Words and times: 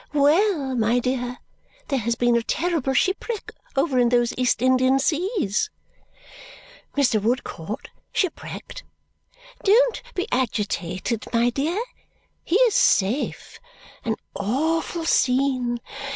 Well, 0.13 0.73
my 0.75 0.97
dear, 0.97 1.37
there 1.89 1.99
has 1.99 2.15
been 2.15 2.35
a 2.35 2.41
terrible 2.41 2.95
shipwreck 2.95 3.51
over 3.75 3.99
in 3.99 4.09
those 4.09 4.33
East 4.35 4.63
Indian 4.63 4.97
seas." 4.97 5.69
"Mr. 6.97 7.21
Woodcourt 7.21 7.87
shipwrecked!" 8.11 8.83
"Don't 9.63 10.01
be 10.15 10.27
agitated, 10.31 11.27
my 11.31 11.51
dear. 11.51 11.79
He 12.43 12.55
is 12.61 12.73
safe. 12.73 13.59
An 14.03 14.15
awful 14.35 15.05
scene. 15.05 15.77